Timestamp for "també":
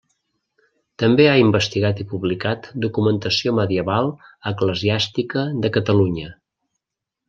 1.03-1.27